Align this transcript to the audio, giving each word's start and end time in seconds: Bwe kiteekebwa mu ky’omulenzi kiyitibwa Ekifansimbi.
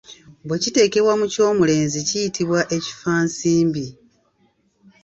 Bwe 0.47 0.57
kiteekebwa 0.63 1.13
mu 1.19 1.25
ky’omulenzi 1.33 1.99
kiyitibwa 2.09 2.59
Ekifansimbi. 2.75 3.85